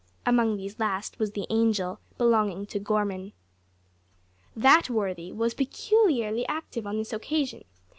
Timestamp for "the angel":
1.33-1.99